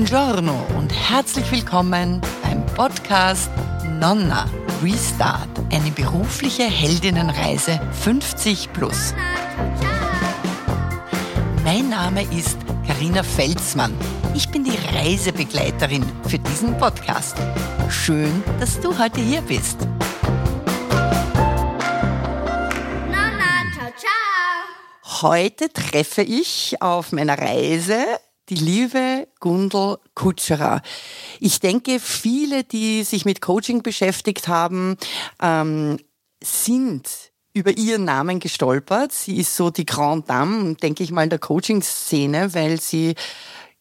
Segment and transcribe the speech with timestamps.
[0.00, 3.50] Buongiorno und herzlich willkommen beim Podcast
[3.98, 4.48] Nonna
[4.82, 9.12] Restart, eine berufliche Heldinnenreise 50 plus.
[11.64, 13.94] Mein Name ist Karina Felsmann.
[14.34, 17.36] Ich bin die Reisebegleiterin für diesen Podcast.
[17.90, 19.76] Schön, dass du heute hier bist.
[25.20, 28.06] Heute treffe ich auf meiner Reise
[28.50, 30.82] die liebe Gundel Kutscherer.
[31.38, 34.96] Ich denke, viele, die sich mit Coaching beschäftigt haben,
[35.40, 35.98] ähm,
[36.42, 37.08] sind
[37.52, 39.12] über ihren Namen gestolpert.
[39.12, 43.14] Sie ist so die Grand Dame, denke ich mal, der Coaching-Szene, weil sie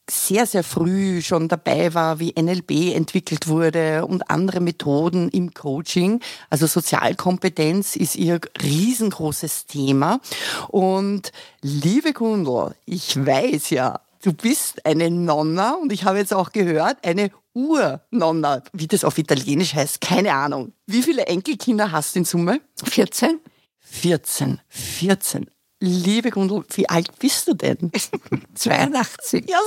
[0.09, 6.19] sehr, sehr früh schon dabei war, wie NLP entwickelt wurde und andere Methoden im Coaching.
[6.49, 10.19] Also Sozialkompetenz ist ihr riesengroßes Thema.
[10.67, 11.31] Und
[11.61, 17.05] liebe Gundel, ich weiß ja, du bist eine Nonna und ich habe jetzt auch gehört,
[17.05, 20.73] eine Urnonna, wie das auf Italienisch heißt, keine Ahnung.
[20.85, 22.61] Wie viele Enkelkinder hast du in Summe?
[22.83, 23.39] 14.
[23.79, 25.49] 14, 14.
[25.81, 27.91] Liebe Gundel, wie alt bist du denn?
[28.53, 29.49] 82.
[29.49, 29.59] Ja,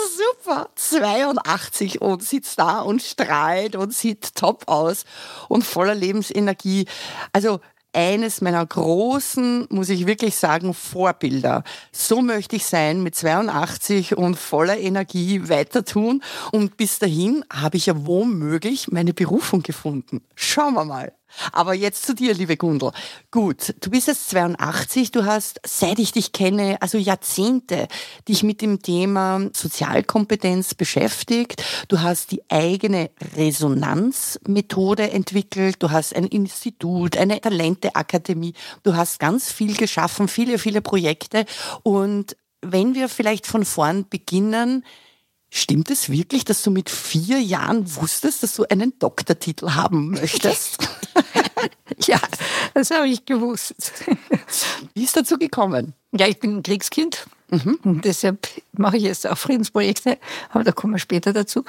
[0.45, 0.69] super.
[0.75, 5.05] 82 und sitzt da und strahlt und sieht top aus
[5.48, 6.86] und voller Lebensenergie.
[7.33, 7.61] Also
[7.93, 11.62] eines meiner großen, muss ich wirklich sagen, Vorbilder.
[11.93, 16.23] So möchte ich sein, mit 82 und voller Energie weiter tun.
[16.53, 20.23] Und bis dahin habe ich ja womöglich meine Berufung gefunden.
[20.35, 21.13] Schauen wir mal.
[21.52, 22.92] Aber jetzt zu dir, liebe Gundel.
[23.30, 27.89] Gut, du bist jetzt 82, du hast, seit ich dich kenne, also Jahrzehnte,
[28.28, 31.62] dich mit dem Thema Sozialkompetenz beschäftigt.
[31.89, 39.50] Du hast die eigene Resonanzmethode entwickelt, du hast ein Institut, eine Talenteakademie, du hast ganz
[39.50, 41.46] viel geschaffen, viele, viele Projekte.
[41.83, 44.84] Und wenn wir vielleicht von vorn beginnen,
[45.55, 50.79] Stimmt es wirklich, dass du mit vier Jahren wusstest, dass du einen Doktortitel haben möchtest?
[52.07, 52.18] ja,
[52.73, 53.74] das habe ich gewusst.
[54.95, 55.92] Wie ist dazu gekommen?
[56.13, 57.27] Ja, ich bin ein Kriegskind.
[57.51, 57.79] Mhm.
[57.85, 60.17] Und deshalb mache ich jetzt auch Friedensprojekte,
[60.48, 61.67] aber da kommen wir später dazu.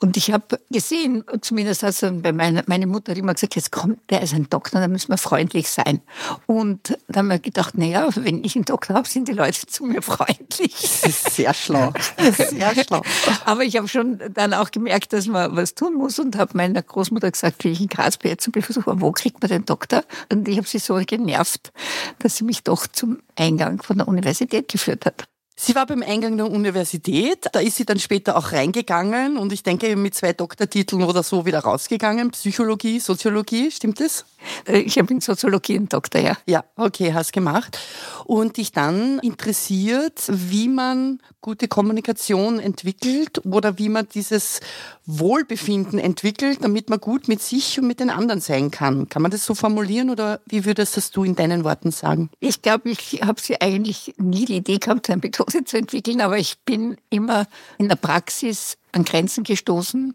[0.00, 4.22] Und ich habe gesehen, zumindest hat bei meiner meine Mutter immer gesagt, jetzt kommt, der
[4.22, 6.00] ist ein Doktor, da müssen wir freundlich sein.
[6.46, 9.84] Und da haben wir gedacht, naja, wenn ich einen Doktor habe, sind die Leute zu
[9.84, 10.74] mir freundlich.
[10.80, 11.92] Das ist sehr schlau.
[12.50, 13.02] Sehr schlau.
[13.44, 16.82] Aber ich habe schon dann auch gemerkt, dass man was tun muss und habe meiner
[16.82, 20.04] Großmutter gesagt, wie ich in Karlsberg zum Besuch war, wo kriegt man den Doktor?
[20.32, 21.72] Und ich habe sie so genervt,
[22.18, 25.28] dass sie mich doch zum Eingang von der Universität geführt hat.
[25.62, 29.62] Sie war beim Eingang der Universität, da ist sie dann später auch reingegangen und ich
[29.62, 32.30] denke mit zwei Doktortiteln oder so wieder rausgegangen.
[32.30, 34.24] Psychologie, Soziologie, stimmt das?
[34.66, 36.38] Äh, ich habe in Soziologie einen Doktor, ja.
[36.46, 37.78] Ja, okay, hast gemacht.
[38.24, 44.60] Und dich dann interessiert, wie man gute Kommunikation entwickelt oder wie man dieses
[45.06, 49.08] Wohlbefinden entwickelt, damit man gut mit sich und mit den anderen sein kann.
[49.08, 52.30] Kann man das so formulieren oder wie würdest das du in deinen Worten sagen?
[52.40, 56.38] Ich glaube, ich habe sie eigentlich nie die Idee gehabt, eine Methode zu entwickeln, aber
[56.38, 57.46] ich bin immer
[57.78, 60.14] in der Praxis an Grenzen gestoßen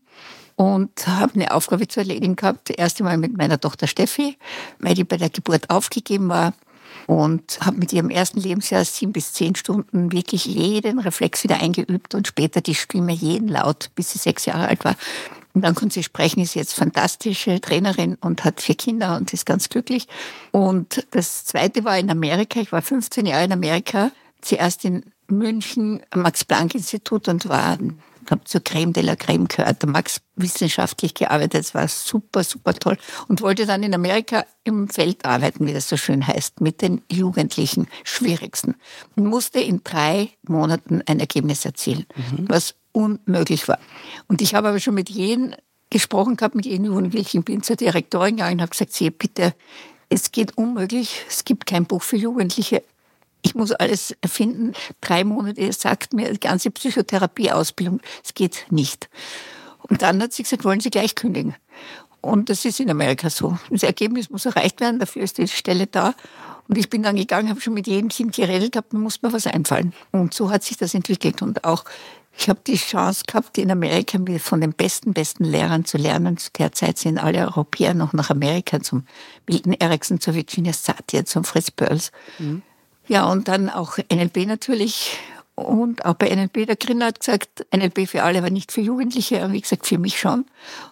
[0.55, 2.69] und habe eine Aufgabe zu erledigen gehabt.
[2.69, 4.37] Erst einmal mit meiner Tochter Steffi,
[4.79, 6.53] weil die bei der Geburt aufgegeben war
[7.07, 12.15] und habe mit ihrem ersten Lebensjahr sieben bis zehn Stunden wirklich jeden Reflex wieder eingeübt
[12.15, 14.95] und später die Stimme jeden Laut, bis sie sechs Jahre alt war.
[15.53, 19.45] Und dann konnte sie sprechen, ist jetzt fantastische Trainerin und hat vier Kinder und ist
[19.45, 20.07] ganz glücklich.
[20.51, 22.59] Und das zweite war in Amerika.
[22.59, 24.11] Ich war 15 Jahre in Amerika.
[24.41, 27.77] Zuerst in München am Max-Planck-Institut und war
[28.31, 29.81] habe zur Creme de la Creme gehört.
[29.81, 32.97] Der Max wissenschaftlich gearbeitet, es war super, super toll
[33.27, 37.01] und wollte dann in Amerika im Feld arbeiten, wie das so schön heißt, mit den
[37.11, 38.75] Jugendlichen, schwierigsten.
[39.15, 42.49] Und musste in drei Monaten ein Ergebnis erzielen, mhm.
[42.49, 43.79] was unmöglich war.
[44.27, 45.53] Und ich habe aber schon mit jedem
[45.89, 49.53] gesprochen gehabt, mit jedem Jugendlichen, bin zur Direktorin gegangen und habe gesagt, Sie bitte,
[50.09, 52.83] es geht unmöglich, es gibt kein Buch für Jugendliche,
[53.45, 54.73] ich muss alles erfinden.
[55.01, 59.07] Drei Monate sagt mir die ganze Psychotherapieausbildung, es geht nicht.
[59.83, 61.55] Und dann hat sie gesagt, wollen Sie gleich kündigen?
[62.21, 63.55] Und das ist in Amerika so.
[63.69, 66.15] Das Ergebnis muss erreicht werden, dafür ist die Stelle da.
[66.67, 69.31] Und ich bin dann gegangen, habe schon mit jedem Kind geredet gehabt, mir muss mir
[69.31, 69.93] was einfallen.
[70.11, 71.43] Und so hat sich das entwickelt.
[71.43, 71.85] Und auch,
[72.35, 76.37] ich habe die Chance gehabt, in Amerika von den besten, besten Lehrern zu lernen.
[76.37, 79.05] Zu der Zeit sind alle Europäer noch nach Amerika, zum
[79.47, 82.11] Milton Erickson, zu Virginia Satir, zum Fritz Perls.
[82.39, 82.63] Mhm.
[83.07, 85.17] Ja, und dann auch NLP natürlich.
[85.55, 89.43] Und auch bei NLP, der Grinner hat gesagt, NLP für alle, aber nicht für Jugendliche.
[89.45, 90.45] Und wie gesagt, für mich schon.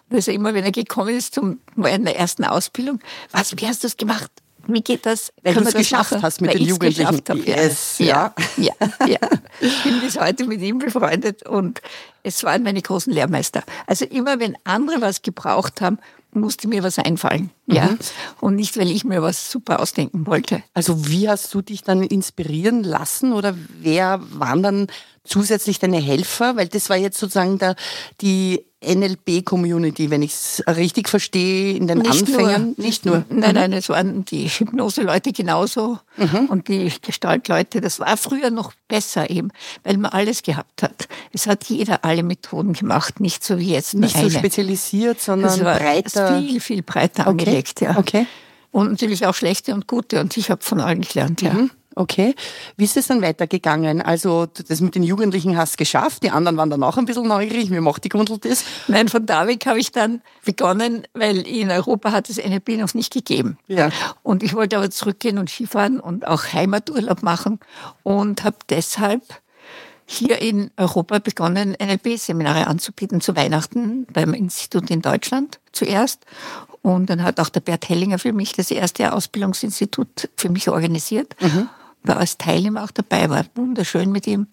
[0.08, 3.00] Und also immer, wenn er gekommen ist, zum, in der ersten Ausbildung,
[3.30, 4.30] was, wie hast du das gemacht?
[4.66, 5.32] wie geht das?
[5.42, 6.22] Weil du es geschafft machen?
[6.22, 7.22] hast mit Weil den Jugendlichen.
[7.28, 8.34] Hab, yes, ja.
[8.56, 9.18] Ja, ja, ja.
[9.60, 11.80] Ich bin bis heute mit ihm befreundet und
[12.22, 13.62] es waren meine großen Lehrmeister.
[13.86, 15.98] Also immer, wenn andere was gebraucht haben,
[16.32, 17.50] musste mir was einfallen.
[17.66, 17.86] Ja.
[17.86, 17.98] Mhm.
[18.40, 20.62] Und nicht, weil ich mir was super ausdenken wollte.
[20.74, 24.86] Also wie hast du dich dann inspirieren lassen oder wer waren dann
[25.24, 26.56] zusätzlich deine Helfer?
[26.56, 27.74] Weil das war jetzt sozusagen der,
[28.20, 32.74] die NLP-Community, wenn ich es richtig verstehe, in den nicht Anfängen?
[32.76, 33.24] Nur, nicht nur.
[33.28, 33.54] Nein, mhm.
[33.54, 36.46] nein, es waren die Hypnose-Leute genauso mhm.
[36.46, 37.80] und die Gestaltleute.
[37.80, 39.50] Das war früher noch besser eben,
[39.82, 41.08] weil man alles gehabt hat.
[41.32, 43.94] Es hat jeder alle Methoden gemacht, nicht so wie jetzt.
[43.94, 44.30] Nicht eine.
[44.30, 46.38] so spezialisiert, sondern es breiter.
[46.40, 47.44] Viel, viel breiter okay.
[47.54, 47.96] Angelegt, ja.
[47.96, 48.26] Okay.
[48.70, 50.20] Und natürlich auch schlechte und gute.
[50.20, 51.52] Und ich habe von allen gelernt, ja.
[51.52, 51.70] Mhm.
[51.96, 52.34] Okay.
[52.76, 54.02] Wie ist es dann weitergegangen?
[54.02, 57.28] Also das mit den Jugendlichen hast du geschafft, die anderen waren dann auch ein bisschen
[57.28, 58.64] neugierig, wie macht die Grundel das?
[58.88, 62.92] Nein, von da weg habe ich dann begonnen, weil in Europa hat es NLP noch
[62.94, 63.58] nicht gegeben.
[63.68, 63.90] Ja.
[64.24, 67.60] Und ich wollte aber zurückgehen und Skifahren und auch Heimaturlaub machen
[68.02, 69.22] und habe deshalb
[70.04, 76.26] hier in Europa begonnen, NLP-Seminare anzubieten zu Weihnachten beim Institut in Deutschland zuerst.
[76.84, 81.34] Und dann hat auch der Bert Hellinger für mich das erste Ausbildungsinstitut für mich organisiert.
[81.40, 81.68] Mhm
[82.04, 84.46] war als Teilnehmer auch dabei, war wunderschön mit ihm.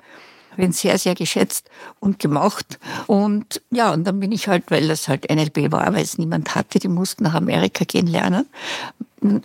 [0.51, 1.69] Habe ihn sehr, sehr geschätzt
[1.99, 2.79] und gemacht.
[3.07, 6.55] Und ja, und dann bin ich halt, weil das halt NLP war, weil es niemand
[6.55, 8.47] hatte, die mussten nach Amerika gehen lernen,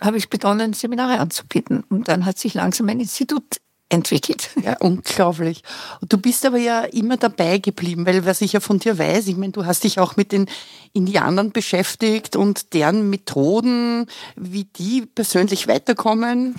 [0.00, 1.84] habe ich begonnen, Seminare anzubieten.
[1.90, 4.50] Und dann hat sich langsam ein Institut entwickelt.
[4.62, 5.62] Ja, unglaublich.
[6.00, 9.28] Und du bist aber ja immer dabei geblieben, weil was ich ja von dir weiß,
[9.28, 10.46] ich meine, du hast dich auch mit den
[10.92, 16.56] Indianern beschäftigt und deren Methoden, wie die persönlich weiterkommen.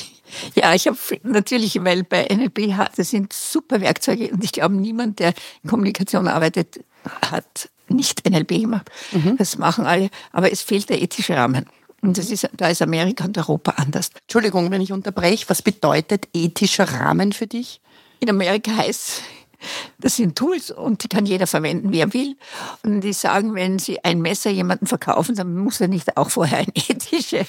[0.56, 5.20] Ja, ich habe natürlich, weil bei NLP das sind super Werkzeuge und ich glaube, niemand,
[5.20, 5.34] der
[5.64, 6.80] in Kommunikation arbeitet,
[7.30, 8.90] hat nicht NLP gemacht.
[9.12, 9.36] Mhm.
[9.38, 11.66] Das machen alle, aber es fehlt der ethische Rahmen.
[12.08, 14.12] Und das ist, da ist Amerika und Europa anders.
[14.22, 17.82] Entschuldigung, wenn ich unterbreche, was bedeutet ethischer Rahmen für dich?
[18.22, 19.24] In Amerika heißt
[20.00, 22.38] das sind Tools und die kann jeder verwenden, wie er will.
[22.84, 26.60] Und die sagen, wenn sie ein Messer jemandem verkaufen, dann muss er nicht auch vorher
[26.60, 27.46] eine ethische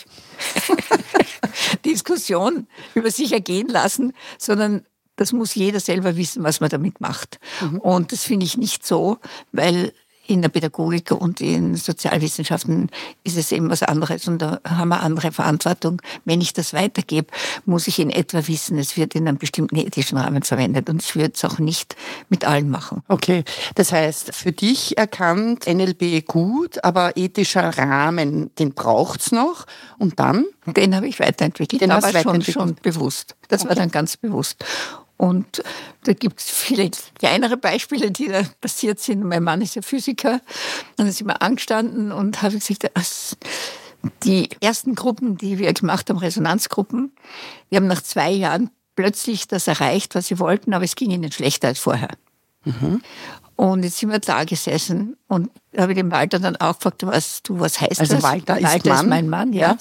[1.85, 4.85] Diskussion über sich ergehen lassen, sondern
[5.15, 7.39] das muss jeder selber wissen, was man damit macht.
[7.61, 7.79] Mhm.
[7.79, 9.19] Und das finde ich nicht so,
[9.53, 9.93] weil
[10.29, 12.91] in der Pädagogik und in Sozialwissenschaften
[13.25, 16.03] ist es eben was anderes und da haben wir andere Verantwortung.
[16.25, 17.29] Wenn ich das weitergebe,
[17.65, 21.17] muss ich in etwa wissen, es wird in einem bestimmten ethischen Rahmen verwendet und ich
[21.17, 21.97] würde es auch nicht
[22.29, 23.03] mit allen machen.
[23.09, 23.43] Okay,
[23.75, 29.65] das heißt, für dich erkannt NLP gut, aber ethischer Rahmen, den braucht's noch
[29.99, 30.45] und dann?
[30.67, 33.35] Den habe ich weiterentwickelt, den aber schon, schon bewusst.
[33.49, 33.71] Das okay.
[33.71, 34.63] war dann ganz bewusst.
[35.19, 35.65] Und
[36.05, 39.25] da gibt es viele kleinere Beispiele, die da passiert sind.
[39.25, 40.41] Mein Mann ist ja Physiker.
[40.97, 42.89] Dann sind wir angestanden und habe gesagt,
[44.23, 47.13] die ersten Gruppen, die wir gemacht haben, Resonanzgruppen,
[47.71, 51.33] die haben nach zwei Jahren plötzlich das erreicht, was sie wollten, aber es ging ihnen
[51.33, 52.11] schlechter als vorher.
[52.65, 53.03] Mhm.
[53.57, 57.59] Und jetzt sind wir da gesessen und habe den Walter dann auch gefragt, was du,
[57.59, 58.23] was heißt also das?
[58.23, 59.05] Walter, Walter ist, Mann.
[59.05, 59.73] ist mein Mann, ja.
[59.73, 59.79] ja.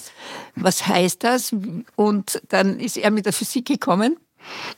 [0.55, 1.55] Was heißt das?
[1.95, 4.17] Und dann ist er mit der Physik gekommen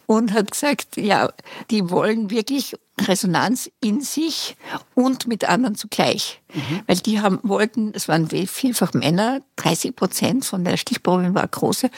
[0.06, 1.30] und hat gesagt, ja,
[1.70, 4.58] die wollen wirklich Resonanz in sich
[4.96, 6.42] und mit anderen zugleich.
[6.54, 6.82] Mhm.
[6.88, 11.90] Weil die haben, wollten, es waren vielfach Männer, 30 Prozent von der Stichprobe war große,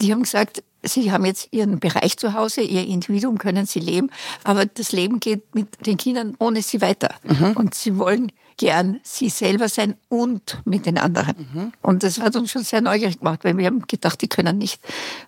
[0.00, 4.10] die haben gesagt, Sie haben jetzt Ihren Bereich zu Hause, Ihr Individuum können Sie leben,
[4.44, 7.14] aber das Leben geht mit den Kindern ohne Sie weiter.
[7.24, 7.52] Mhm.
[7.52, 11.34] Und Sie wollen gern sie selber sein und mit den anderen.
[11.38, 11.72] Mhm.
[11.80, 14.82] Und das hat uns schon sehr neugierig gemacht, weil wir haben gedacht, die können nicht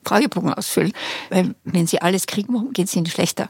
[0.04, 0.92] Fragebogen ausfüllen.
[1.30, 3.48] Weil wenn sie alles kriegen, geht es ihnen schlechter.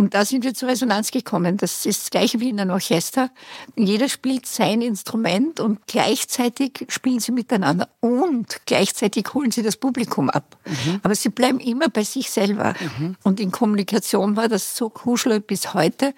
[0.00, 1.58] Und da sind wir zur Resonanz gekommen.
[1.58, 3.30] Das ist das gleiche wie in einem Orchester.
[3.76, 10.30] Jeder spielt sein Instrument und gleichzeitig spielen sie miteinander und gleichzeitig holen sie das Publikum
[10.30, 10.56] ab.
[10.64, 11.00] Mhm.
[11.02, 12.72] Aber sie bleiben immer bei sich selber.
[12.98, 13.16] Mhm.
[13.24, 16.14] Und in Kommunikation war das so kuschelig bis heute,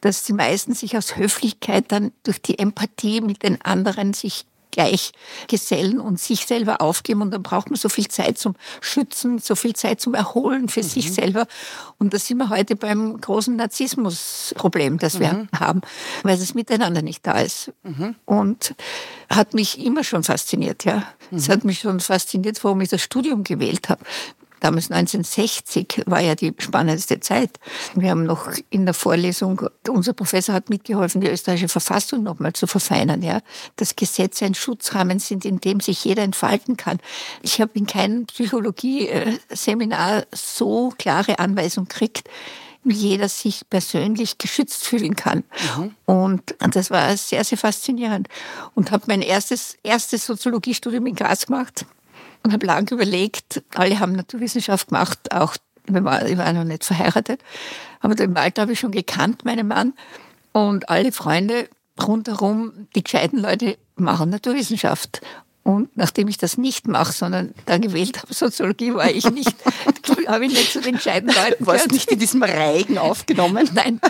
[0.00, 5.12] dass die meisten sich aus Höflichkeit dann durch die Empathie mit den anderen sich gleich
[5.46, 7.22] gesellen und sich selber aufgeben.
[7.22, 10.82] Und dann braucht man so viel Zeit zum Schützen, so viel Zeit zum Erholen für
[10.82, 10.88] mhm.
[10.88, 11.46] sich selber.
[11.98, 15.48] Und da sind wir heute beim großen Narzissmusproblem, das wir mhm.
[15.54, 15.82] haben,
[16.24, 17.72] weil das Miteinander nicht da ist.
[17.84, 18.16] Mhm.
[18.24, 18.74] Und
[19.30, 21.04] hat mich immer schon fasziniert, ja.
[21.30, 21.52] Es mhm.
[21.52, 24.04] hat mich schon fasziniert, warum ich das Studium gewählt habe
[24.62, 27.50] damals 1960 war ja die spannendste Zeit.
[27.94, 32.66] Wir haben noch in der Vorlesung, unser Professor hat mitgeholfen, die österreichische Verfassung nochmal zu
[32.66, 33.40] verfeinern, ja.
[33.76, 36.98] Dass Gesetze ein Schutzrahmen sind, in dem sich jeder entfalten kann.
[37.42, 42.28] Ich habe in keinem Psychologie-Seminar so klare Anweisungen gekriegt,
[42.84, 45.44] wie jeder sich persönlich geschützt fühlen kann.
[45.76, 45.94] Mhm.
[46.04, 48.28] Und das war sehr, sehr faszinierend.
[48.74, 51.86] Und habe mein erstes, erstes Soziologiestudium in Graz gemacht
[52.42, 55.56] und habe lange überlegt, alle haben Naturwissenschaft gemacht, auch
[55.86, 57.40] ich war, ich war noch nicht verheiratet,
[58.00, 59.94] aber im Alter habe ich schon gekannt, meinen Mann.
[60.52, 61.68] Und alle Freunde
[62.00, 65.22] rundherum, die gescheiten Leute machen Naturwissenschaft.
[65.64, 69.54] Und nachdem ich das nicht mache, sondern da gewählt habe, Soziologie, war ich nicht,
[70.26, 71.66] habe ich nicht zu den gescheiten Leuten.
[71.66, 73.68] Warst nicht in diesem Reigen aufgenommen?
[73.74, 74.00] Nein,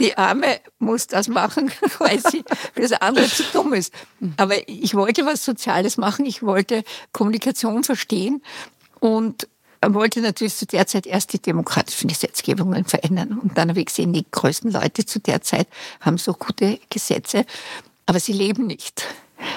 [0.00, 3.92] die Arme muss das machen, weil sie für das andere zu dumm ist.
[4.36, 8.42] Aber ich wollte was Soziales machen, ich wollte Kommunikation verstehen
[9.00, 9.48] und
[9.84, 13.38] wollte natürlich zu der Zeit erst die demokratischen Gesetzgebungen verändern.
[13.38, 15.66] Und dann habe ich gesehen, die größten Leute zu der Zeit
[16.00, 17.44] haben so gute Gesetze,
[18.06, 19.04] aber sie leben nicht.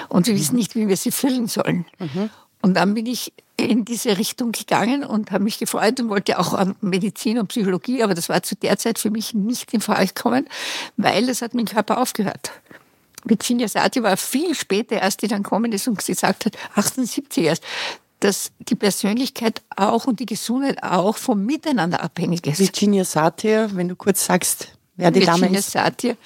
[0.08, 1.86] Und wir wissen nicht, wie wir sie füllen sollen.
[1.98, 2.30] Mhm.
[2.66, 6.52] Und dann bin ich in diese Richtung gegangen und habe mich gefreut und wollte auch
[6.52, 10.08] an Medizin und Psychologie, aber das war zu der Zeit für mich nicht in Frage
[10.08, 10.48] gekommen,
[10.96, 12.50] weil es hat mein Körper aufgehört.
[13.22, 17.62] Virginia Sati war viel später erst, die dann gekommen ist und gesagt hat, 78 erst,
[18.18, 22.58] dass die Persönlichkeit auch und die Gesundheit auch vom Miteinander abhängig ist.
[22.58, 25.72] Virginia Satir, wenn du kurz sagst, wer die Dame ist.
[25.72, 26.16] Satir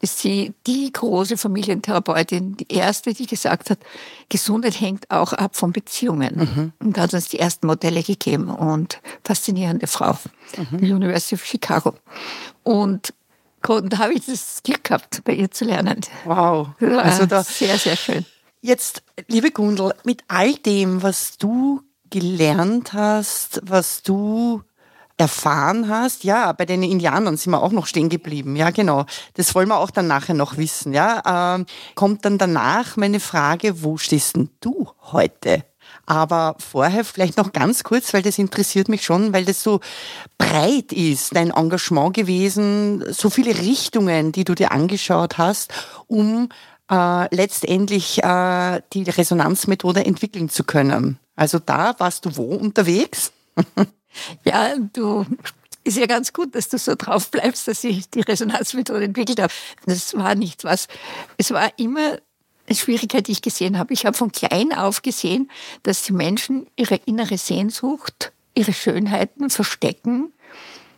[0.00, 3.78] ist sie, die große Familientherapeutin, die erste, die gesagt hat,
[4.28, 6.36] Gesundheit hängt auch ab von Beziehungen.
[6.36, 6.72] Mhm.
[6.78, 10.16] Und da hat uns die ersten Modelle gegeben und faszinierende Frau,
[10.56, 10.78] mhm.
[10.78, 11.94] die University of Chicago.
[12.62, 13.12] Und
[13.62, 16.00] da habe ich das Glück gehabt, bei ihr zu lernen.
[16.24, 16.68] Wow.
[16.80, 18.24] Also da sehr, sehr schön.
[18.62, 24.62] Jetzt, liebe Gundel, mit all dem, was du gelernt hast, was du
[25.20, 29.04] erfahren hast, ja, bei den Indianern sind wir auch noch stehen geblieben, ja, genau.
[29.34, 31.56] Das wollen wir auch dann nachher noch wissen, ja.
[31.56, 35.64] Ähm, kommt dann danach meine Frage, wo stehst denn du heute?
[36.06, 39.80] Aber vorher vielleicht noch ganz kurz, weil das interessiert mich schon, weil das so
[40.38, 45.72] breit ist, dein Engagement gewesen, so viele Richtungen, die du dir angeschaut hast,
[46.06, 46.48] um
[46.90, 51.18] äh, letztendlich äh, die Resonanzmethode entwickeln zu können.
[51.36, 53.32] Also da warst du wo unterwegs?
[54.44, 55.26] ja, du
[55.84, 59.52] ist ja ganz gut, dass du so drauf bleibst, dass ich die Resonanzmethode entwickelt habe.
[59.86, 60.88] Das war nicht was.
[61.36, 62.18] Es war immer
[62.66, 63.92] eine Schwierigkeit, die ich gesehen habe.
[63.92, 65.50] Ich habe von klein auf gesehen,
[65.82, 70.32] dass die Menschen ihre innere Sehnsucht, ihre Schönheiten verstecken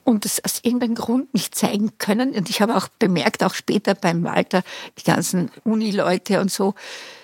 [0.04, 2.32] und es aus irgendeinem Grund nicht zeigen können.
[2.32, 4.62] Und ich habe auch bemerkt, auch später beim Walter,
[4.98, 6.74] die ganzen Uni-Leute und so,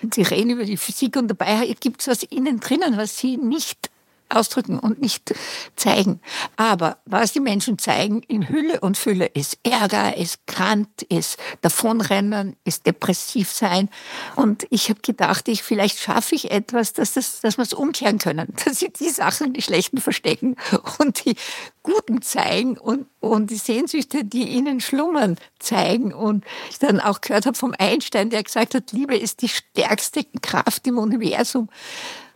[0.02, 3.90] die reden über die Physik und dabei gibt es was innen drinnen, was sie nicht
[4.28, 5.34] ausdrücken und nicht
[5.76, 6.20] zeigen.
[6.56, 12.56] Aber was die Menschen zeigen in Hülle und Fülle ist Ärger, ist Kant, ist Davonrennen,
[12.64, 13.88] ist depressiv sein.
[14.36, 18.18] Und ich habe gedacht, ich vielleicht schaffe ich etwas, dass, das, dass wir es umkehren
[18.18, 18.54] können.
[18.64, 20.56] Dass sie die Sachen, die schlechten verstecken
[20.98, 21.36] und die
[21.82, 26.12] guten zeigen und, und die Sehnsüchte, die ihnen schlummern, zeigen.
[26.12, 30.24] Und ich dann auch gehört habe vom Einstein, der gesagt hat, Liebe ist die stärkste
[30.42, 31.68] Kraft im Universum.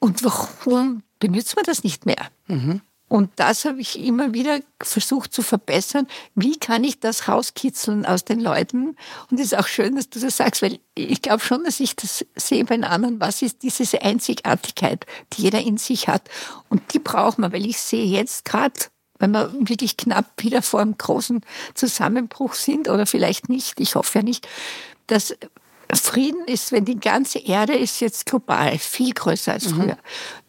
[0.02, 2.26] Und warum benutzt man das nicht mehr.
[2.48, 2.80] Mhm.
[3.06, 6.08] Und das habe ich immer wieder versucht zu verbessern.
[6.34, 8.96] Wie kann ich das rauskitzeln aus den Leuten?
[9.30, 11.94] Und es ist auch schön, dass du das sagst, weil ich glaube schon, dass ich
[11.94, 13.20] das sehe bei den anderen.
[13.20, 16.28] Was ist diese Einzigartigkeit, die jeder in sich hat?
[16.68, 18.80] Und die braucht man, weil ich sehe jetzt gerade,
[19.20, 21.42] wenn wir wirklich knapp wieder vor einem großen
[21.74, 24.48] Zusammenbruch sind oder vielleicht nicht, ich hoffe ja nicht,
[25.06, 25.36] dass
[26.00, 29.74] Frieden ist, wenn die ganze Erde ist jetzt global, viel größer als mhm.
[29.74, 29.94] früher.
[29.94, 29.98] Mhm.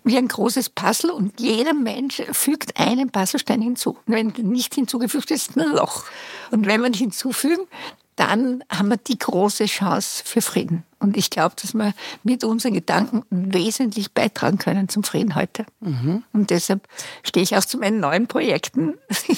[0.05, 3.97] Wie ein großes Puzzle und jeder Mensch fügt einen Puzzlestein hinzu.
[4.05, 6.05] wenn nicht hinzugefügt ist, ein Loch.
[6.51, 7.67] Und wenn wir hinzufügen,
[8.15, 10.83] dann haben wir die große Chance für Frieden.
[10.99, 15.65] Und ich glaube, dass wir mit unseren Gedanken wesentlich beitragen können zum Frieden heute.
[15.79, 16.23] Mhm.
[16.31, 16.87] Und deshalb
[17.23, 18.93] stehe ich auch zu meinen neuen Projekten.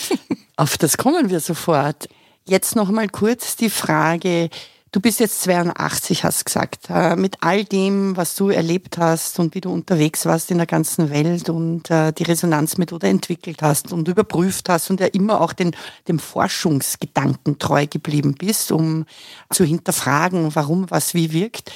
[0.58, 2.10] Auf das kommen wir sofort.
[2.46, 4.50] Jetzt noch mal kurz die Frage,
[4.96, 6.86] Du bist jetzt 82, hast gesagt.
[6.88, 10.68] Äh, mit all dem, was du erlebt hast und wie du unterwegs warst in der
[10.68, 15.52] ganzen Welt und äh, die Resonanzmethode entwickelt hast und überprüft hast und ja immer auch
[15.52, 15.76] den,
[16.08, 19.06] dem Forschungsgedanken treu geblieben bist, um
[19.50, 21.74] zu hinterfragen, warum was wie wirkt.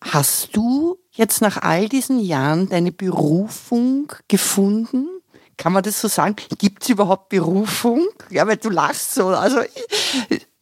[0.00, 5.08] Hast du jetzt nach all diesen Jahren deine Berufung gefunden?
[5.58, 6.36] Kann man das so sagen?
[6.56, 8.06] Gibt es überhaupt Berufung?
[8.30, 9.28] Ja, weil du lachst so.
[9.28, 9.60] Also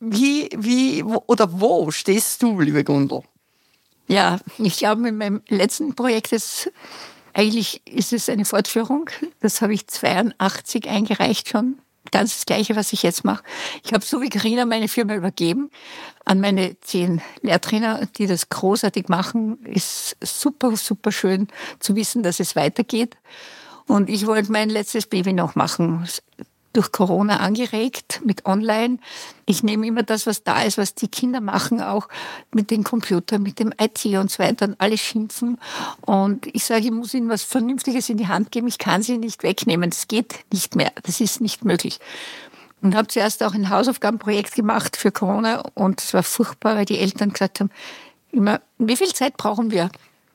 [0.04, 3.22] wie, wie oder wo stehst du, liebe Gundel?
[4.06, 6.70] Ja, ich glaube, mit meinem letzten Projekt ist
[7.34, 9.10] eigentlich ist es eine Fortführung.
[9.40, 11.78] Das habe ich 82 eingereicht schon.
[12.12, 13.42] Ganz das Gleiche, was ich jetzt mache.
[13.82, 15.70] Ich habe so wie Karina meine Firma übergeben
[16.24, 19.58] an meine zehn Lehrtrainer, die das großartig machen.
[19.64, 21.48] Ist super, super schön
[21.80, 23.16] zu wissen, dass es weitergeht.
[23.86, 26.06] Und ich wollte mein letztes Baby noch machen
[26.74, 28.98] durch Corona angeregt mit Online.
[29.46, 32.08] Ich nehme immer das, was da ist, was die Kinder machen, auch
[32.52, 35.58] mit dem Computer, mit dem IT und so weiter und alle schimpfen.
[36.02, 38.66] Und ich sage, ich muss ihnen was Vernünftiges in die Hand geben.
[38.66, 39.90] Ich kann sie nicht wegnehmen.
[39.90, 40.92] Das geht nicht mehr.
[41.02, 42.00] Das ist nicht möglich.
[42.82, 46.98] Und habe zuerst auch ein Hausaufgabenprojekt gemacht für Corona und es war furchtbar, weil die
[46.98, 47.70] Eltern gesagt haben,
[48.30, 49.90] immer, wie viel Zeit brauchen wir?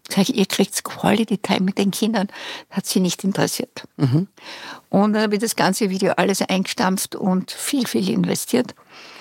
[0.10, 2.28] Sag ich, ihr kriegt Quality Time mit den Kindern.
[2.70, 3.84] Hat sie nicht interessiert.
[3.98, 4.28] Mhm.
[4.89, 8.74] Und dann habe ich das ganze Video alles eingestampft und viel, viel investiert.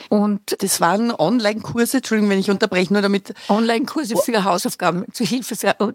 [0.09, 3.35] Und das waren Online-Kurse, Entschuldigung, wenn ich unterbreche, nur damit.
[3.49, 5.55] Online-Kurse für Hausaufgaben, zur Hilfe,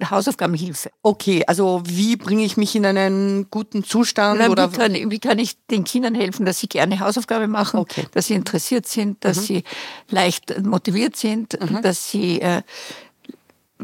[0.10, 0.92] Hausaufgabenhilfe.
[1.02, 4.40] Okay, also wie bringe ich mich in einen guten Zustand?
[4.40, 7.80] Na, oder wie, kann, wie kann ich den Kindern helfen, dass sie gerne Hausaufgaben machen,
[7.80, 8.06] okay.
[8.12, 9.42] dass sie interessiert sind, dass mhm.
[9.42, 9.64] sie
[10.10, 11.82] leicht motiviert sind, mhm.
[11.82, 12.62] dass sie äh,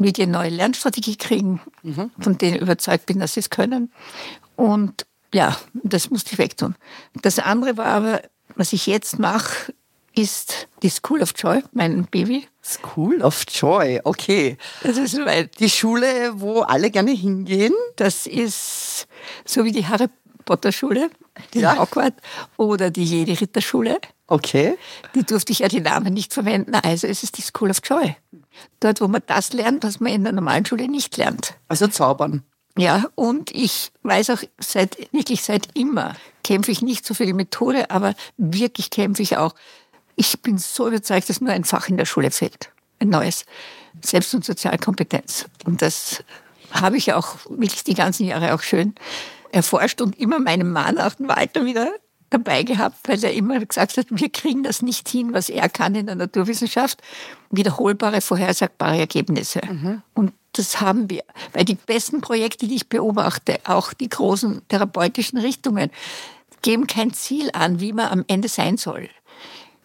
[0.00, 2.10] wie die neue Lernstrategie kriegen, mhm.
[2.18, 3.92] von denen ich überzeugt bin, dass sie es können.
[4.56, 6.74] Und ja, das musste ich wegtun.
[7.22, 8.22] Das andere war aber,
[8.56, 9.72] was ich jetzt mache,
[10.14, 12.48] ist die School of Joy, mein Baby.
[12.62, 14.56] School of Joy, okay.
[14.82, 15.58] Das ist soweit.
[15.60, 17.72] Die Schule, wo alle gerne hingehen?
[17.96, 19.06] Das ist
[19.44, 20.08] so wie die Harry
[20.44, 21.10] Potter Schule
[21.54, 21.78] in ja.
[21.78, 22.16] Hogwarts
[22.56, 23.98] oder die Jedi Ritterschule.
[24.26, 24.76] Okay.
[25.14, 28.16] Die durfte ich ja die Namen nicht verwenden, also es ist die School of Joy.
[28.80, 31.54] Dort, wo man das lernt, was man in der normalen Schule nicht lernt.
[31.68, 32.42] Also zaubern.
[32.76, 36.14] Ja, und ich weiß auch seit, wirklich seit immer,
[36.44, 39.54] kämpfe ich nicht so für die Methode, aber wirklich kämpfe ich auch.
[40.16, 42.70] Ich bin so überzeugt, dass nur ein Fach in der Schule fehlt.
[42.98, 43.44] Ein neues.
[44.02, 45.46] Selbst- und Sozialkompetenz.
[45.64, 46.22] Und das
[46.70, 48.94] habe ich auch wirklich die ganzen Jahre auch schön
[49.52, 51.92] erforscht und immer meinem Mann auch dem Walter wieder
[52.30, 55.94] dabei gehabt, weil er immer gesagt hat, wir kriegen das nicht hin, was er kann
[55.94, 57.02] in der Naturwissenschaft.
[57.50, 59.60] Wiederholbare, vorhersagbare Ergebnisse.
[59.68, 60.02] Mhm.
[60.14, 61.22] Und das haben wir.
[61.52, 65.90] Weil die besten Projekte, die ich beobachte, auch die großen therapeutischen Richtungen,
[66.62, 69.08] geben kein Ziel an, wie man am Ende sein soll.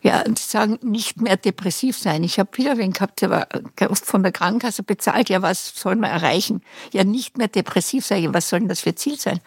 [0.05, 2.23] Ja, und sie sagen, nicht mehr depressiv sein.
[2.23, 3.47] Ich habe wieder wen gehabt, der war
[3.89, 5.29] oft von der Krankenkasse bezahlt.
[5.29, 6.61] Ja, was soll man erreichen?
[6.93, 8.31] Ja, nicht mehr depressiv sein.
[8.31, 9.39] Was soll denn das für Ziel sein?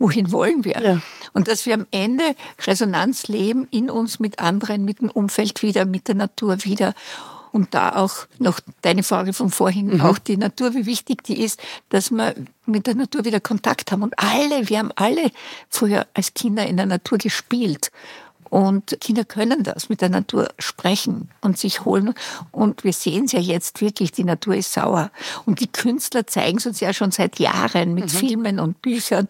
[0.00, 0.82] Wohin wollen wir?
[0.82, 1.00] Ja.
[1.32, 2.34] Und dass wir am Ende
[2.66, 6.92] Resonanz leben in uns mit anderen, mit dem Umfeld wieder, mit der Natur wieder.
[7.52, 10.00] Und da auch noch deine Frage von vorhin, mhm.
[10.00, 12.34] auch die Natur, wie wichtig die ist, dass wir
[12.66, 14.02] mit der Natur wieder Kontakt haben.
[14.02, 15.30] Und alle, wir haben alle
[15.68, 17.92] früher als Kinder in der Natur gespielt.
[18.50, 22.14] Und Kinder können das mit der Natur sprechen und sich holen.
[22.50, 25.10] Und wir sehen es ja jetzt wirklich, die Natur ist sauer.
[25.46, 28.08] Und die Künstler zeigen es uns ja schon seit Jahren mit mhm.
[28.08, 29.28] Filmen und Büchern,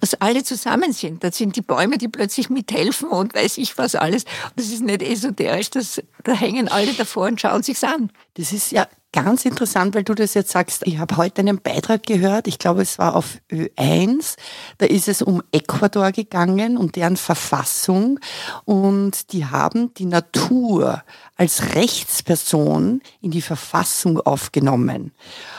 [0.00, 1.24] dass alle zusammen sind.
[1.24, 4.24] Das sind die Bäume, die plötzlich mithelfen und weiß ich was alles.
[4.56, 8.10] Das ist nicht esoterisch, das, da hängen alle davor und schauen sich's an.
[8.34, 10.84] Das ist ja ganz interessant, weil du das jetzt sagst.
[10.86, 14.34] Ich habe heute einen Beitrag gehört, ich glaube, es war auf Ö1.
[14.78, 18.18] Da ist es um Ecuador gegangen, um deren Verfassung.
[18.64, 21.04] Und die haben die Natur
[21.36, 25.12] als Rechtsperson in die Verfassung aufgenommen.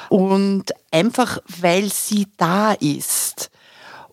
[0.09, 3.51] Und einfach, weil sie da ist.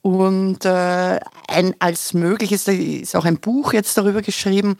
[0.02, 4.76] Und äh, ein, als mögliches, da ist auch ein Buch jetzt darüber geschrieben,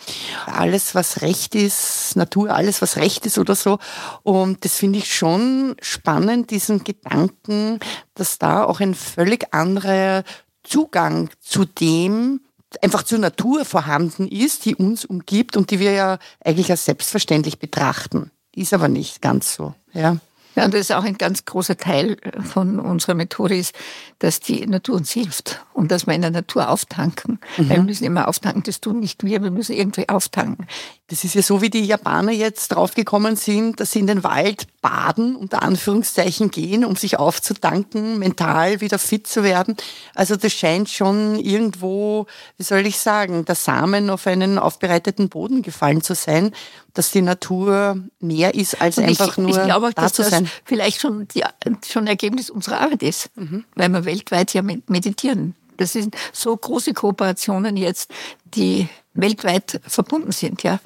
[0.47, 3.79] alles was Recht ist, Natur, alles was Recht ist oder so.
[4.25, 7.79] Und das finde ich schon spannend, diesen Gedanken,
[8.15, 10.25] dass da auch ein völlig anderer
[10.65, 12.41] Zugang zu dem,
[12.81, 17.61] einfach zur Natur vorhanden ist, die uns umgibt und die wir ja eigentlich als selbstverständlich
[17.61, 18.33] betrachten.
[18.55, 19.75] Ist aber nicht ganz so.
[19.93, 20.17] Ja.
[20.55, 23.75] Ja, und das ist auch ein ganz großer Teil äh, von unserer Methode ist,
[24.19, 27.39] dass die Natur uns hilft und dass wir in der Natur auftanken.
[27.57, 27.69] Mhm.
[27.69, 30.67] Weil wir müssen immer auftanken, das tun nicht wir, wir müssen irgendwie auftanken.
[31.09, 34.67] Das ist ja so, wie die Japaner jetzt draufgekommen sind, dass sie in den Wald
[34.81, 39.77] baden, unter Anführungszeichen gehen, um sich aufzutanken, mental wieder fit zu werden.
[40.15, 45.61] Also das scheint schon irgendwo, wie soll ich sagen, der Samen auf einen aufbereiteten Boden
[45.61, 46.53] gefallen zu sein,
[46.95, 50.13] dass die Natur mehr ist als Und einfach ich, nur ich glaube auch, da dass
[50.13, 50.45] zu sein.
[50.45, 51.43] Das vielleicht schon, die,
[51.87, 53.65] schon Ergebnis unserer Arbeit ist, mhm.
[53.75, 55.55] weil wir weltweit ja meditieren.
[55.83, 58.09] Das sind so große Kooperationen jetzt,
[58.45, 60.79] die weltweit verbunden sind, ja.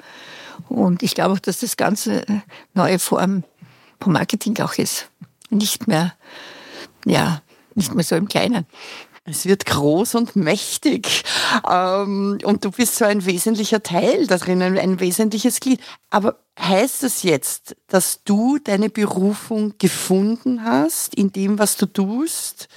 [0.69, 2.25] Und ich glaube auch, dass das ganze
[2.73, 3.43] neue Form
[4.01, 5.09] vom Marketing auch ist.
[5.51, 6.15] Nicht mehr,
[7.05, 7.43] ja,
[7.75, 8.65] nicht mehr so im Kleinen.
[9.29, 11.23] Es wird groß und mächtig.
[11.69, 15.81] Ähm, und du bist so ein wesentlicher Teil da drinnen, ein wesentliches Glied.
[16.09, 22.69] Aber heißt das jetzt, dass du deine Berufung gefunden hast in dem, was du tust?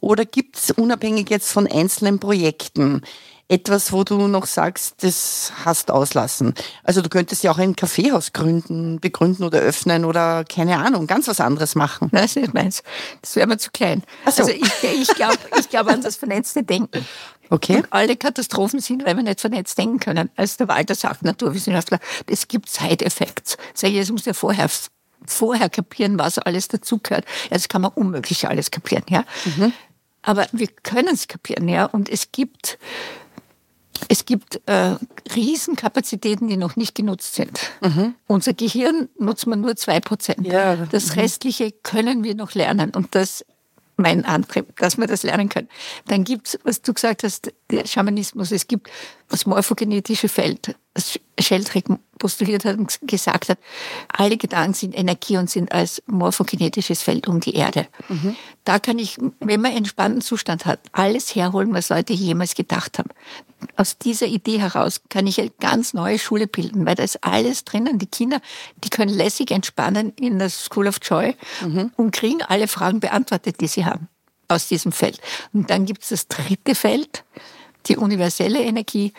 [0.00, 3.02] Oder gibt es unabhängig jetzt von einzelnen Projekten
[3.48, 6.54] etwas, wo du noch sagst, das hast auslassen?
[6.84, 11.28] Also du könntest ja auch ein Kaffeehaus gründen, begründen oder öffnen oder keine Ahnung, ganz
[11.28, 12.08] was anderes machen.
[12.12, 12.82] Nein, das ist meins.
[13.22, 14.02] Das wäre mir zu klein.
[14.26, 14.42] So.
[14.42, 17.06] Also ich, ich glaube ich glaub an das vernetzte Denken.
[17.50, 17.76] Okay.
[17.76, 20.30] Und alle Katastrophen sind, weil wir nicht vernetzt denken können.
[20.36, 23.56] Als der Walter sagt, Naturwissenschaftler, es gibt Side-Effects.
[23.72, 24.68] Sag ich, es muss ja vorher
[25.26, 27.24] vorher kapieren, was alles dazugehört.
[27.50, 29.24] Das kann man unmöglich alles kapieren, ja.
[29.44, 29.72] Mhm.
[30.22, 31.86] Aber wir können es kapieren, ja.
[31.86, 32.78] Und es gibt,
[34.08, 34.96] es gibt äh,
[35.34, 37.58] Riesenkapazitäten, die noch nicht genutzt sind.
[37.80, 38.14] Mhm.
[38.26, 40.46] Unser Gehirn nutzt man nur zwei Prozent.
[40.46, 40.76] Ja.
[40.76, 41.20] Das mhm.
[41.20, 42.90] Restliche können wir noch lernen.
[42.94, 43.44] Und das
[43.98, 45.68] mein Antrieb, dass wir das lernen können.
[46.06, 48.52] Dann gibt es, was du gesagt hast, der Schamanismus.
[48.52, 48.88] Es gibt
[49.28, 53.58] das morphogenetische Feld, das Sheldrake postuliert hat und gesagt hat,
[54.08, 57.86] alle Gedanken sind Energie und sind als morphogenetisches Feld um die Erde.
[58.08, 58.34] Mhm.
[58.64, 62.98] Da kann ich, wenn man einen entspannten Zustand hat, alles herholen, was Leute jemals gedacht
[62.98, 63.10] haben.
[63.76, 67.64] Aus dieser Idee heraus kann ich eine ganz neue Schule bilden, weil da ist alles
[67.64, 67.98] drinnen.
[67.98, 68.40] Die Kinder,
[68.82, 71.92] die können lässig entspannen in der School of Joy mhm.
[71.96, 74.08] und kriegen alle Fragen beantwortet, die sie haben
[74.48, 75.20] aus diesem Feld.
[75.52, 77.24] Und dann gibt es das dritte Feld,
[77.86, 79.12] die universelle Energie,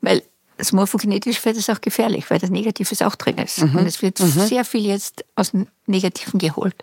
[0.00, 0.22] weil
[0.58, 3.62] das morphogenetische Feld ist auch gefährlich, weil das Negative ist auch drin ist.
[3.62, 3.76] Mhm.
[3.76, 4.26] Und es wird mhm.
[4.26, 6.74] sehr viel jetzt aus dem Negativen geholt.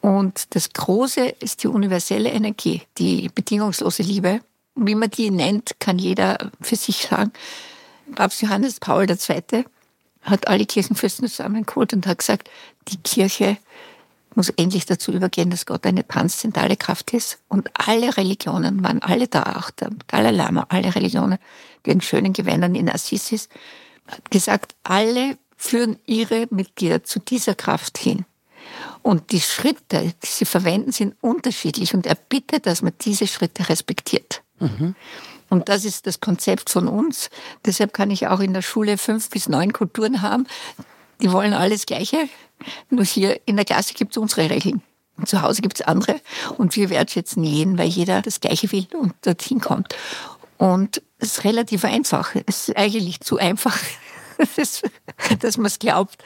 [0.00, 4.40] Und das Große ist die universelle Energie, die bedingungslose Liebe.
[4.74, 7.32] Wie man die nennt, kann jeder für sich sagen.
[8.14, 9.64] Papst Johannes Paul II.
[10.22, 12.50] hat alle Kirchenfürsten zusammengeholt und hat gesagt,
[12.88, 13.56] die Kirche
[14.36, 17.38] muss endlich dazu übergehen, dass Gott eine transzendentale Kraft ist.
[17.48, 21.38] Und alle Religionen waren alle da, auch der Dalai Lama, alle Religionen,
[21.84, 23.48] die in schönen Gewändern in Assisis,
[24.06, 28.24] hat gesagt, alle führen ihre Mitglieder zu dieser Kraft hin.
[29.02, 31.94] Und die Schritte, die sie verwenden, sind unterschiedlich.
[31.94, 34.42] Und er bittet, dass man diese Schritte respektiert.
[34.58, 34.94] Mhm.
[35.48, 37.30] Und das ist das Konzept von uns.
[37.64, 40.46] Deshalb kann ich auch in der Schule fünf bis neun Kulturen haben.
[41.22, 42.28] Die wollen alles Gleiche.
[42.90, 44.82] Nur hier in der Klasse gibt es unsere Regeln.
[45.24, 46.20] Zu Hause gibt es andere.
[46.58, 49.94] Und wir wertschätzen jeden, weil jeder das Gleiche will und dorthin kommt.
[50.58, 52.34] Und es ist relativ einfach.
[52.46, 53.78] Es ist eigentlich zu einfach,
[55.40, 56.22] dass man es glaubt.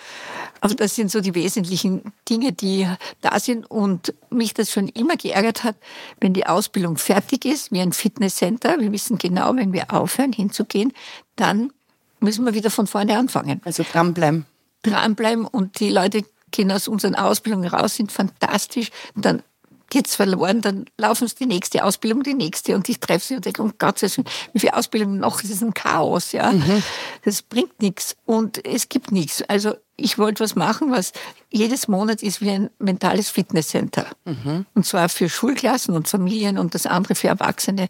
[0.60, 2.88] Aber das sind so die wesentlichen Dinge, die
[3.20, 3.70] da sind.
[3.70, 5.76] Und mich das schon immer geärgert hat,
[6.20, 8.80] wenn die Ausbildung fertig ist, wie ein Fitnesscenter.
[8.80, 10.92] Wir wissen genau, wenn wir aufhören hinzugehen,
[11.36, 11.72] dann
[12.18, 13.60] müssen wir wieder von vorne anfangen.
[13.64, 14.46] Also dranbleiben
[14.82, 18.90] dranbleiben und die Leute gehen aus unseren Ausbildungen raus, sind fantastisch.
[19.14, 19.42] Dann
[19.90, 23.44] geht's verloren, dann laufen sie die nächste Ausbildung, die nächste und ich treffe sie und
[23.44, 25.40] denke, um Gottes Willen, wie viele Ausbildungen noch?
[25.40, 26.52] Das ist ein Chaos, ja.
[26.52, 26.82] Mhm.
[27.24, 29.42] Das bringt nichts und es gibt nichts.
[29.42, 31.12] Also ich wollte was machen, was
[31.50, 34.06] jedes Monat ist wie ein mentales Fitnesscenter.
[34.24, 34.64] Mhm.
[34.74, 37.88] Und zwar für Schulklassen und Familien und das andere für Erwachsene,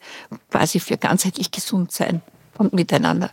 [0.50, 2.22] quasi für ganzheitlich gesund sein
[2.57, 3.31] und miteinander.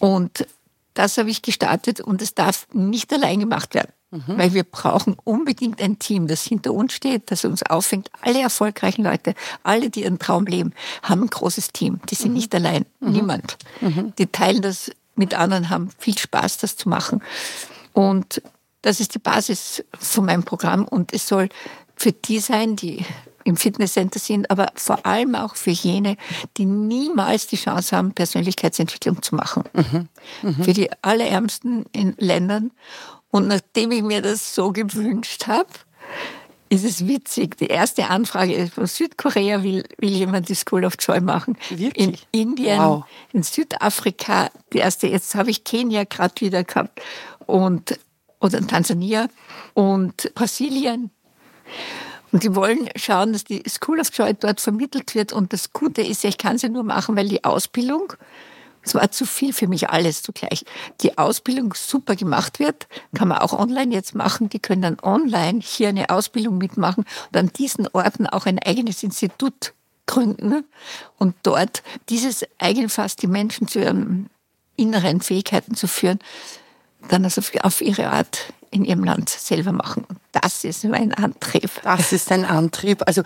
[0.00, 0.46] Und
[0.96, 3.92] das habe ich gestartet und es darf nicht allein gemacht werden.
[4.10, 4.38] Mhm.
[4.38, 8.10] Weil wir brauchen unbedingt ein Team, das hinter uns steht, das uns auffängt.
[8.22, 12.00] Alle erfolgreichen Leute, alle, die ihren Traum leben, haben ein großes Team.
[12.08, 12.36] Die sind mhm.
[12.36, 12.86] nicht allein.
[13.00, 13.12] Mhm.
[13.12, 13.58] Niemand.
[13.80, 14.14] Mhm.
[14.18, 17.22] Die teilen das mit anderen, haben viel Spaß, das zu machen.
[17.92, 18.42] Und
[18.82, 20.86] das ist die Basis von meinem Programm.
[20.86, 21.48] Und es soll
[21.94, 23.04] für die sein, die
[23.46, 26.16] im Fitnesscenter sind, aber vor allem auch für jene,
[26.56, 29.64] die niemals die Chance haben, Persönlichkeitsentwicklung zu machen.
[29.72, 30.08] Mhm.
[30.42, 30.64] Mhm.
[30.64, 32.72] Für die allerärmsten in Ländern.
[33.30, 35.68] Und nachdem ich mir das so gewünscht habe,
[36.68, 37.56] ist es witzig.
[37.58, 41.56] Die erste Anfrage ist von Südkorea, will, will jemand die School of Joy machen.
[41.70, 42.26] Wirklich?
[42.32, 43.04] In Indien, wow.
[43.32, 47.00] in Südafrika, die erste, jetzt habe ich Kenia gerade wieder gehabt
[47.46, 47.98] und
[48.40, 49.28] oder Tansania
[49.74, 51.10] und Brasilien.
[52.36, 55.32] Und die wollen schauen, dass die School of Joy dort vermittelt wird.
[55.32, 58.12] Und das Gute ist, ich kann sie nur machen, weil die Ausbildung,
[58.82, 60.66] es war zu viel für mich alles zugleich.
[61.00, 64.50] Die Ausbildung super gemacht wird, kann man auch online jetzt machen.
[64.50, 69.02] Die können dann online hier eine Ausbildung mitmachen und an diesen Orten auch ein eigenes
[69.02, 69.72] Institut
[70.04, 70.66] gründen
[71.16, 74.28] und dort dieses Eigenfass die Menschen zu ihren
[74.76, 76.18] inneren Fähigkeiten zu führen,
[77.08, 80.06] dann also auf ihre Art in ihrem Land selber machen.
[80.32, 81.70] Das ist mein Antrieb.
[81.82, 83.02] Das ist ein Antrieb.
[83.06, 83.22] Also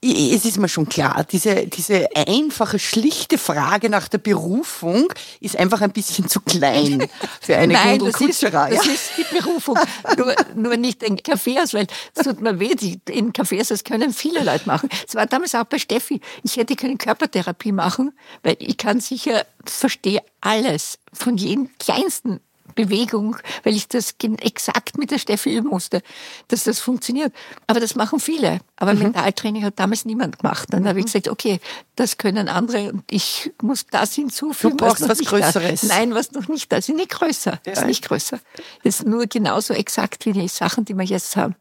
[0.00, 5.80] es ist mir schon klar, diese, diese einfache, schlichte Frage nach der Berufung ist einfach
[5.80, 7.08] ein bisschen zu klein
[7.40, 9.76] für eine Nein, das ist, das ist die Berufung.
[10.16, 12.76] nur, nur nicht ein Kaffeehaus, weil es tut mir weh,
[13.10, 14.88] in Kaffeehaus, das können viele Leute machen.
[15.06, 16.20] Es war damals auch bei Steffi.
[16.44, 18.12] Ich hätte keine Körpertherapie machen,
[18.44, 22.38] weil ich kann sicher, verstehe alles von jedem kleinsten
[22.74, 26.02] Bewegung, weil ich das exakt mit der Steffi üben musste,
[26.48, 27.32] dass das funktioniert.
[27.66, 28.60] Aber das machen viele.
[28.76, 29.00] Aber mhm.
[29.00, 30.68] Mentaltraining hat damals niemand gemacht.
[30.70, 30.88] Dann mhm.
[30.88, 31.60] habe ich gesagt, okay,
[31.96, 34.76] das können andere und ich muss das hinzufügen.
[34.76, 35.80] Du brauchst was, was Größeres.
[35.82, 35.88] Da.
[35.88, 36.88] Nein, was noch nicht da ist.
[36.88, 37.60] Nicht größer.
[37.66, 37.72] Ja.
[37.72, 38.38] Ist nicht größer.
[38.84, 41.54] Das ist nur genauso exakt wie die Sachen, die wir jetzt haben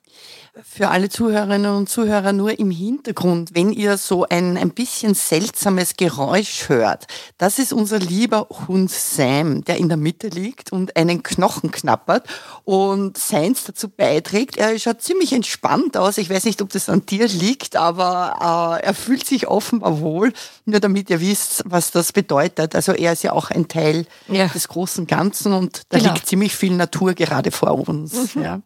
[0.63, 5.97] für alle Zuhörerinnen und Zuhörer nur im Hintergrund, wenn ihr so ein, ein bisschen seltsames
[5.97, 11.23] Geräusch hört, das ist unser lieber Hund Sam, der in der Mitte liegt und einen
[11.23, 12.27] Knochen knappert
[12.65, 14.57] und seins dazu beiträgt.
[14.57, 16.17] Er schaut ziemlich entspannt aus.
[16.17, 20.33] Ich weiß nicht, ob das an dir liegt, aber äh, er fühlt sich offenbar wohl.
[20.65, 22.75] Nur damit ihr wisst, was das bedeutet.
[22.75, 24.47] Also er ist ja auch ein Teil ja.
[24.47, 26.13] des großen Ganzen und da genau.
[26.13, 28.36] liegt ziemlich viel Natur gerade vor uns.
[28.36, 28.41] Mhm.
[28.43, 28.62] Ja.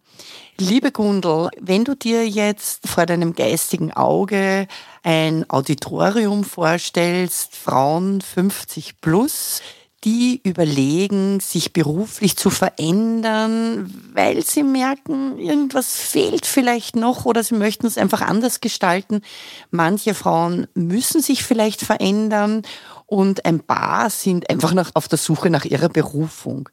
[0.57, 4.67] Liebe Gundel, wenn du dir jetzt vor deinem geistigen Auge
[5.01, 9.61] ein Auditorium vorstellst, Frauen 50 plus,
[10.03, 17.55] die überlegen, sich beruflich zu verändern, weil sie merken, irgendwas fehlt vielleicht noch oder sie
[17.55, 19.21] möchten es einfach anders gestalten.
[19.69, 22.63] Manche Frauen müssen sich vielleicht verändern
[23.05, 26.69] und ein paar sind einfach noch auf der Suche nach ihrer Berufung.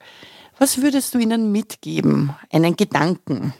[0.59, 2.35] Was würdest du ihnen mitgeben?
[2.51, 3.53] Einen Gedanken?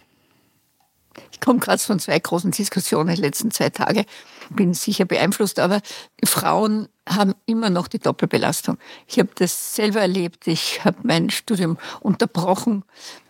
[1.33, 4.05] Ich komme gerade von zwei großen Diskussionen die letzten zwei Tage,
[4.51, 5.81] bin sicher beeinflusst, aber
[6.25, 8.79] Frauen haben immer noch die Doppelbelastung.
[9.07, 10.47] Ich habe das selber erlebt.
[10.47, 12.85] Ich habe mein Studium unterbrochen,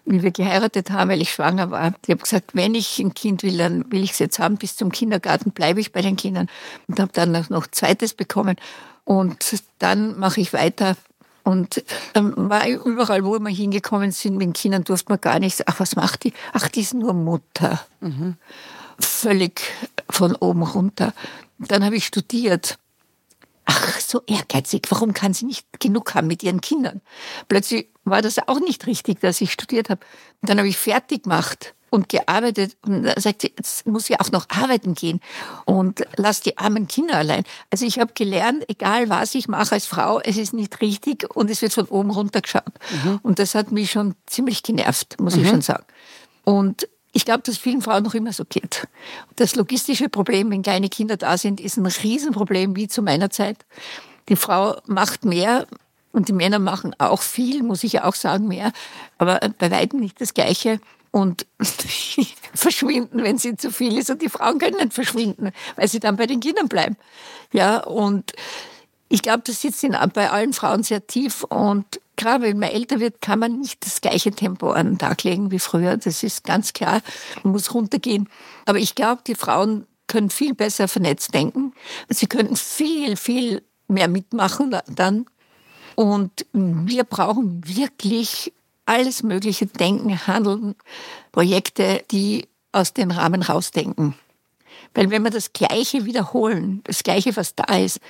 [0.05, 1.95] wie wir geheiratet haben, weil ich schwanger war.
[2.05, 4.57] Ich habe gesagt, wenn ich ein Kind will, dann will ich es jetzt haben.
[4.57, 6.49] Bis zum Kindergarten bleibe ich bei den Kindern
[6.87, 8.57] und habe dann noch zweites bekommen.
[9.05, 10.97] Und dann mache ich weiter
[11.49, 11.83] und
[12.15, 15.81] ähm, war überall, wo wir hingekommen sind mit den Kindern, durfte man gar nicht ach,
[15.81, 16.35] was macht die?
[16.53, 17.81] Ach, die ist nur Mutter.
[18.01, 18.37] Mhm.
[18.99, 19.63] Völlig
[20.11, 21.15] von oben runter.
[21.59, 22.79] Dann habe ich studiert.
[23.65, 24.83] Ach, so ehrgeizig.
[24.91, 27.01] Warum kann sie nicht genug haben mit ihren Kindern?
[27.49, 30.03] Plötzlich war das auch nicht richtig, dass ich studiert habe.
[30.43, 34.31] Dann habe ich fertig gemacht und gearbeitet und da sagt sie, jetzt muss sie auch
[34.31, 35.21] noch arbeiten gehen
[35.65, 37.45] und lass die armen Kinder allein.
[37.71, 41.51] Also ich habe gelernt, egal was ich mache als Frau, es ist nicht richtig und
[41.51, 42.63] es wird von oben runter geschaut.
[43.05, 43.21] Mhm.
[43.23, 45.43] Und das hat mich schon ziemlich genervt, muss mhm.
[45.43, 45.85] ich schon sagen.
[46.45, 48.87] Und ich glaube, dass vielen Frauen noch immer so geht.
[49.37, 53.65] Das logistische Problem, wenn kleine Kinder da sind, ist ein Riesenproblem wie zu meiner Zeit.
[54.29, 55.67] Die Frau macht mehr
[56.13, 58.73] und die Männer machen auch viel, muss ich ja auch sagen, mehr,
[59.19, 61.47] aber bei weitem nicht das Gleiche und
[62.55, 64.11] verschwinden, wenn sie zu viel ist.
[64.11, 66.97] Und die Frauen können nicht verschwinden, weil sie dann bei den Kindern bleiben.
[67.53, 68.33] Ja, und
[69.09, 71.45] ich glaube, das sitzt in, bei allen Frauen sehr tief.
[71.45, 75.23] Und gerade wenn man älter wird, kann man nicht das gleiche Tempo an den Tag
[75.25, 75.97] legen wie früher.
[75.97, 77.01] Das ist ganz klar.
[77.43, 78.29] Man muss runtergehen.
[78.67, 81.73] Aber ich glaube, die Frauen können viel besser vernetzt denken.
[82.09, 85.27] Sie können viel, viel mehr mitmachen dann.
[85.95, 88.53] Und wir brauchen wirklich
[88.89, 90.75] alles mögliche Denken, Handeln,
[91.33, 94.15] Projekte, die aus den Rahmen rausdenken.
[94.95, 98.01] Weil wenn wir das Gleiche wiederholen, das Gleiche, was da ist,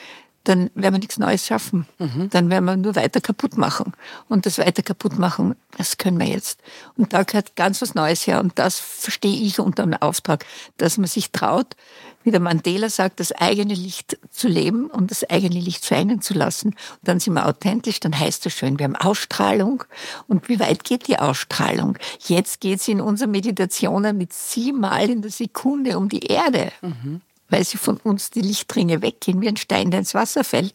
[0.48, 1.86] dann werden wir nichts Neues schaffen.
[1.98, 2.30] Mhm.
[2.30, 3.92] Dann werden wir nur weiter kaputt machen.
[4.28, 6.60] Und das weiter kaputt machen, das können wir jetzt.
[6.96, 8.40] Und da gehört ganz was Neues her.
[8.40, 10.46] Und das verstehe ich unter einem Auftrag,
[10.78, 11.76] dass man sich traut,
[12.24, 16.32] wie der Mandela sagt, das eigene Licht zu leben und das eigene Licht scheinen zu
[16.32, 16.68] lassen.
[16.68, 19.84] Und dann sind wir authentisch, dann heißt das schön, wir haben Ausstrahlung.
[20.28, 21.98] Und wie weit geht die Ausstrahlung?
[22.26, 26.72] Jetzt geht sie in unseren Meditationen mit siebenmal in der Sekunde um die Erde.
[26.80, 30.74] Mhm weil sie von uns die Lichtringe weggehen, wie ein Stein, der ins Wasser fällt.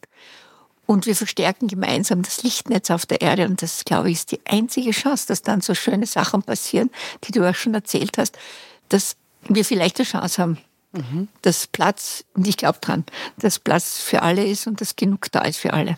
[0.86, 3.46] Und wir verstärken gemeinsam das Lichtnetz auf der Erde.
[3.46, 6.90] Und das, glaube ich, ist die einzige Chance, dass dann so schöne Sachen passieren,
[7.24, 8.38] die du auch schon erzählt hast,
[8.90, 9.16] dass
[9.48, 10.58] wir vielleicht eine Chance haben,
[10.92, 11.30] mhm.
[11.42, 13.06] dass Platz, und ich glaube dran,
[13.38, 15.96] dass Platz für alle ist und dass genug da ist für alle.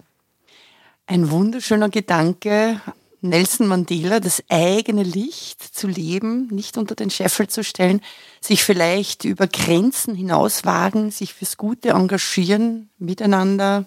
[1.08, 2.82] Ein wunderschöner Gedanke,
[3.22, 8.02] Nelson Mandela, das eigene Licht zu leben, nicht unter den Scheffel zu stellen,
[8.42, 13.86] sich vielleicht über Grenzen hinauswagen, sich fürs Gute engagieren, miteinander.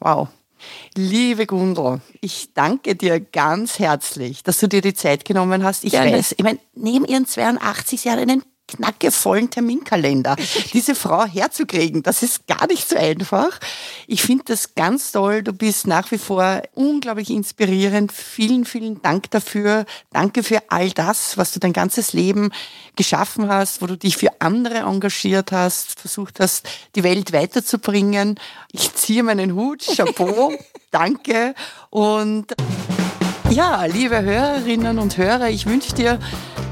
[0.00, 0.28] Wow.
[0.96, 5.84] Liebe Gundel, ich danke dir ganz herzlich, dass du dir die Zeit genommen hast.
[5.84, 6.12] Ich Gerne.
[6.12, 10.36] weiß, ich meine, neben ihren 82 Jahren einen knackevollen Terminkalender.
[10.72, 13.58] Diese Frau herzukriegen, das ist gar nicht so einfach.
[14.06, 15.42] Ich finde das ganz toll.
[15.42, 18.12] Du bist nach wie vor unglaublich inspirierend.
[18.12, 19.86] Vielen, vielen Dank dafür.
[20.12, 22.50] Danke für all das, was du dein ganzes Leben
[22.96, 28.38] geschaffen hast, wo du dich für andere engagiert hast, versucht hast, die Welt weiterzubringen.
[28.72, 29.84] Ich ziehe meinen Hut.
[29.96, 30.52] Chapeau.
[30.90, 31.54] Danke.
[31.90, 32.54] Und
[33.50, 36.18] ja, liebe Hörerinnen und Hörer, ich wünsche dir,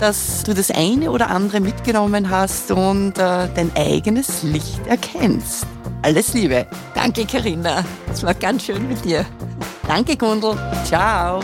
[0.00, 5.66] dass du das eine oder andere mitgenommen hast und äh, dein eigenes Licht erkennst.
[6.02, 6.66] Alles Liebe.
[6.94, 7.84] Danke, Karina.
[8.12, 9.24] Es war ganz schön mit dir.
[9.88, 10.56] Danke, Gundel.
[10.84, 11.40] Ciao.